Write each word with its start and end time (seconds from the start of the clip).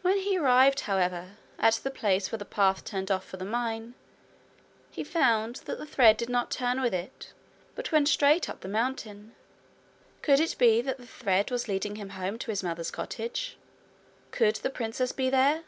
When 0.00 0.16
he 0.16 0.38
arrived, 0.38 0.80
however, 0.80 1.32
at 1.58 1.74
the 1.74 1.90
place 1.90 2.32
where 2.32 2.38
the 2.38 2.46
path 2.46 2.86
turned 2.86 3.10
off 3.10 3.26
for 3.26 3.36
the 3.36 3.44
mine, 3.44 3.92
he 4.90 5.04
found 5.04 5.56
that 5.66 5.76
the 5.76 5.84
thread 5.84 6.16
did 6.16 6.30
not 6.30 6.50
turn 6.50 6.80
with 6.80 6.94
it, 6.94 7.34
but 7.74 7.92
went 7.92 8.08
straight 8.08 8.48
up 8.48 8.60
the 8.62 8.66
mountain. 8.68 9.34
Could 10.22 10.40
it 10.40 10.56
be 10.56 10.80
that 10.80 10.96
the 10.96 11.04
thread 11.06 11.50
was 11.50 11.68
leading 11.68 11.96
him 11.96 12.08
home 12.16 12.38
to 12.38 12.50
his 12.50 12.62
mother's 12.62 12.90
cottage? 12.90 13.58
Could 14.30 14.54
the 14.56 14.70
princess 14.70 15.12
be 15.12 15.28
there? 15.28 15.64